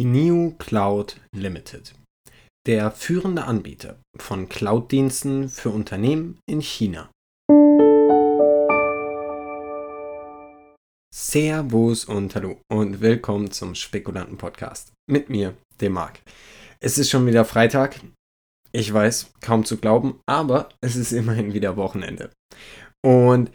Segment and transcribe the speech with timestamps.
[0.00, 1.94] Kineo Cloud Limited,
[2.66, 7.10] der führende Anbieter von Cloud-Diensten für Unternehmen in China.
[11.14, 16.22] Servus und hallo und willkommen zum Spekulanten Podcast mit mir, dem Marc.
[16.80, 18.00] Es ist schon wieder Freitag.
[18.72, 22.30] Ich weiß, kaum zu glauben, aber es ist immerhin wieder Wochenende.
[23.04, 23.50] Und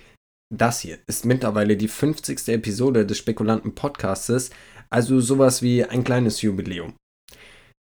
[0.54, 2.50] das hier ist mittlerweile die 50.
[2.50, 4.52] Episode des Spekulanten Podcastes,
[4.90, 6.94] also sowas wie ein kleines Jubiläum.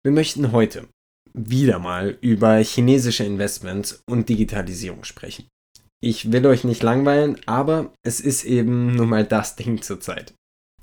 [0.03, 0.89] Wir möchten heute
[1.33, 5.47] wieder mal über chinesische Investments und Digitalisierung sprechen.
[6.03, 10.35] Ich will euch nicht langweilen, aber es ist eben nun mal das Ding zurzeit.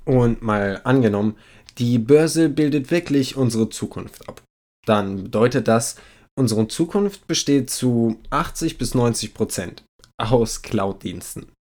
[0.04, 1.36] Und mal angenommen,
[1.78, 4.42] die Börse bildet wirklich unsere Zukunft ab.
[4.86, 5.96] Dann bedeutet das,
[6.36, 9.84] unsere Zukunft besteht zu 80 bis 90 Prozent
[10.16, 11.52] aus Cloud-Diensten.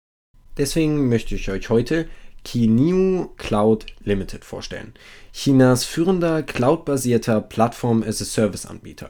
[0.57, 2.07] Deswegen möchte ich euch heute
[2.49, 4.93] Kineo Cloud Limited vorstellen.
[5.33, 9.09] Chinas führender cloudbasierter Plattform-as-a-Service-Anbieter.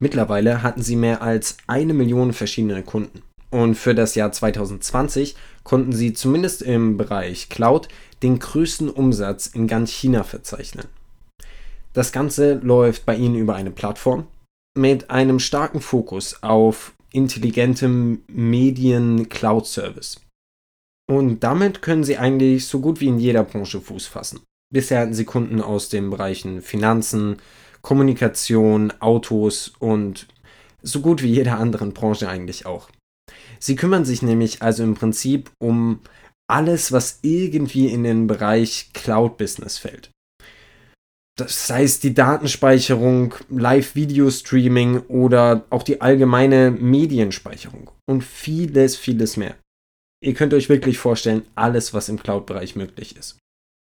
[0.00, 3.22] Mittlerweile hatten sie mehr als eine Million verschiedene Kunden.
[3.50, 7.86] Und für das Jahr 2020 konnten sie zumindest im Bereich Cloud
[8.24, 10.86] den größten Umsatz in ganz China verzeichnen.
[11.92, 14.26] Das Ganze läuft bei ihnen über eine Plattform
[14.76, 20.20] mit einem starken Fokus auf intelligentem Medien-Cloud-Service.
[21.10, 24.40] Und damit können sie eigentlich so gut wie in jeder Branche Fuß fassen.
[24.72, 27.36] Bisher hatten sie Kunden aus den Bereichen Finanzen,
[27.80, 30.26] Kommunikation, Autos und
[30.82, 32.90] so gut wie jeder anderen Branche eigentlich auch.
[33.58, 36.00] Sie kümmern sich nämlich also im Prinzip um
[36.48, 40.10] alles, was irgendwie in den Bereich Cloud-Business fällt.
[41.38, 49.54] Das heißt die Datenspeicherung, Live-Video-Streaming oder auch die allgemeine Medienspeicherung und vieles, vieles mehr.
[50.20, 53.38] Ihr könnt euch wirklich vorstellen, alles, was im Cloud-Bereich möglich ist.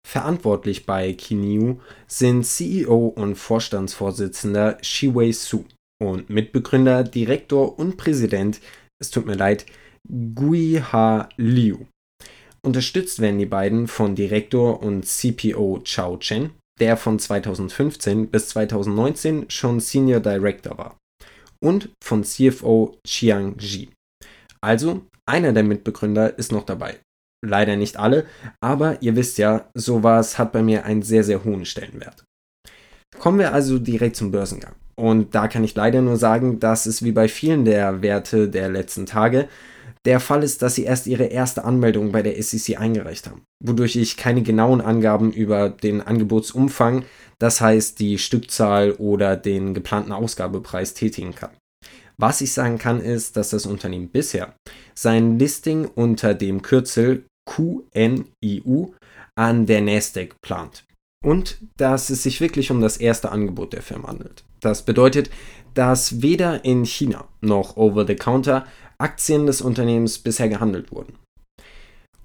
[0.06, 5.64] Verantwortlich bei Kineu sind CEO und Vorstandsvorsitzender Shiwei Su
[6.00, 8.60] und Mitbegründer, Direktor und Präsident,
[9.00, 9.66] es tut mir leid,
[10.08, 11.86] Gui Ha Liu.
[12.64, 19.50] Unterstützt werden die beiden von Direktor und CPO Chao Chen, der von 2015 bis 2019
[19.50, 20.96] schon Senior Director war,
[21.60, 23.90] und von CFO Chiang Ji.
[24.62, 27.00] Also einer der Mitbegründer ist noch dabei.
[27.44, 28.26] Leider nicht alle,
[28.60, 32.24] aber ihr wisst ja, sowas hat bei mir einen sehr, sehr hohen Stellenwert.
[33.18, 34.74] Kommen wir also direkt zum Börsengang.
[34.94, 38.68] Und da kann ich leider nur sagen, dass es wie bei vielen der Werte der
[38.68, 39.48] letzten Tage
[40.04, 43.96] der Fall ist, dass sie erst ihre erste Anmeldung bei der SEC eingereicht haben, wodurch
[43.96, 47.04] ich keine genauen Angaben über den Angebotsumfang,
[47.38, 51.50] das heißt die Stückzahl oder den geplanten Ausgabepreis tätigen kann.
[52.22, 54.54] Was ich sagen kann, ist, dass das Unternehmen bisher
[54.94, 58.92] sein Listing unter dem Kürzel QNIU
[59.34, 60.84] an der Nasdaq plant.
[61.24, 64.44] Und dass es sich wirklich um das erste Angebot der Firma handelt.
[64.60, 65.30] Das bedeutet,
[65.74, 68.66] dass weder in China noch over the counter
[68.98, 71.14] Aktien des Unternehmens bisher gehandelt wurden.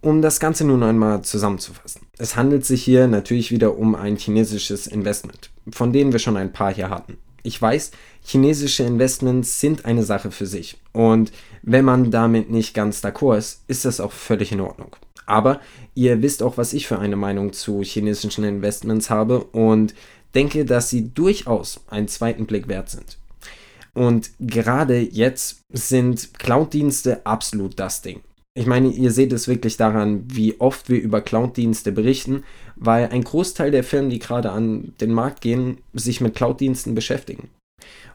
[0.01, 2.03] Um das Ganze nun einmal zusammenzufassen.
[2.19, 6.53] Es handelt sich hier natürlich wieder um ein chinesisches Investment, von denen wir schon ein
[6.53, 7.17] paar hier hatten.
[7.47, 7.91] Ich weiß,
[8.25, 10.77] chinesische Investments sind eine Sache für sich.
[10.91, 11.31] Und
[11.61, 14.97] wenn man damit nicht ganz d'accord ist, ist das auch völlig in Ordnung.
[15.25, 15.61] Aber
[15.95, 19.95] ihr wisst auch, was ich für eine Meinung zu chinesischen Investments habe und
[20.35, 23.17] denke, dass sie durchaus einen zweiten Blick wert sind.
[23.93, 28.23] Und gerade jetzt sind Cloud-Dienste absolut das Ding.
[28.57, 32.43] Ich meine, ihr seht es wirklich daran, wie oft wir über Cloud-Dienste berichten,
[32.75, 37.51] weil ein Großteil der Firmen, die gerade an den Markt gehen, sich mit Cloud-Diensten beschäftigen.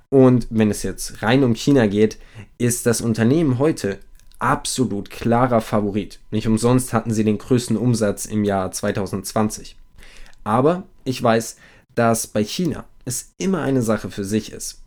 [0.09, 2.19] Und wenn es jetzt rein um China geht,
[2.59, 4.01] ist das Unternehmen heute
[4.41, 6.19] absolut klarer Favorit.
[6.33, 9.77] Nicht umsonst hatten sie den größten Umsatz im Jahr 2020.
[10.43, 11.55] Aber ich weiß,
[11.95, 14.83] dass bei China es immer eine Sache für sich ist.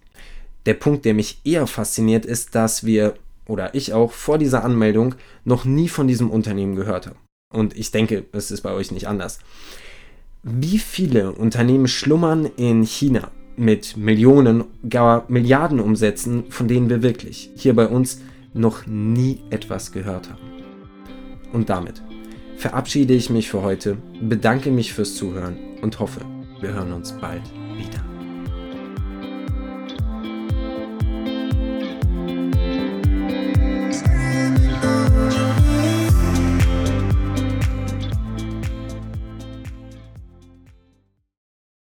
[0.66, 3.16] Der Punkt, der mich eher fasziniert, ist, dass wir
[3.48, 7.18] oder ich auch vor dieser Anmeldung noch nie von diesem Unternehmen gehört habe.
[7.54, 9.40] Und ich denke, es ist bei euch nicht anders.
[10.44, 17.52] Wie viele Unternehmen schlummern in China mit Millionen, gar Milliarden Umsätzen, von denen wir wirklich
[17.56, 18.22] hier bei uns
[18.54, 20.42] noch nie etwas gehört haben?
[21.54, 22.04] Und damit
[22.58, 26.22] verabschiede ich mich für heute, bedanke mich fürs Zuhören und hoffe,
[26.62, 27.44] wir hören uns bald
[27.78, 28.15] wieder.